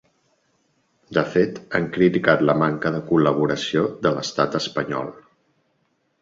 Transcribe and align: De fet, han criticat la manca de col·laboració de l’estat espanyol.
De 1.17 1.23
fet, 1.33 1.59
han 1.79 1.85
criticat 1.97 2.41
la 2.51 2.55
manca 2.61 2.93
de 2.97 3.03
col·laboració 3.11 3.85
de 4.07 4.15
l’estat 4.17 4.59
espanyol. 4.63 5.13